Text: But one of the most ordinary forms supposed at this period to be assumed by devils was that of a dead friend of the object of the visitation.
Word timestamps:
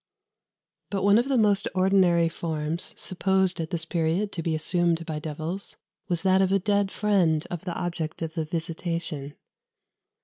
But 0.89 1.03
one 1.03 1.19
of 1.19 1.29
the 1.29 1.37
most 1.37 1.67
ordinary 1.75 2.27
forms 2.27 2.95
supposed 2.97 3.61
at 3.61 3.69
this 3.69 3.85
period 3.85 4.31
to 4.31 4.41
be 4.41 4.55
assumed 4.55 5.05
by 5.05 5.19
devils 5.19 5.77
was 6.07 6.23
that 6.23 6.41
of 6.41 6.51
a 6.51 6.57
dead 6.57 6.91
friend 6.91 7.45
of 7.51 7.65
the 7.65 7.75
object 7.75 8.23
of 8.23 8.33
the 8.33 8.45
visitation. 8.45 9.35